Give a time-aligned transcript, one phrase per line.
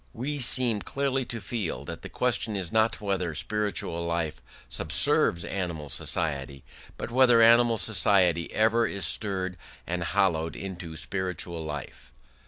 [0.13, 5.89] We seem clearly to feel that the question is not whether spiritual life subserves animal
[5.89, 6.63] society,
[6.97, 12.11] but whether animal society ever is stirred and hallowed into spiritual life.